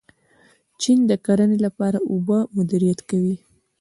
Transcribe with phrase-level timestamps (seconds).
[0.81, 3.35] چین د کرنې لپاره اوبه مدیریت کوي.